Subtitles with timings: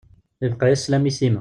[0.45, 1.29] Ibeqqa-yas slam i Sima.